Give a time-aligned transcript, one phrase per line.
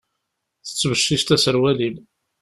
[0.65, 1.95] Tettbecciceḍ aserwal-im.